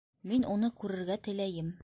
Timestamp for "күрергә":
0.85-1.21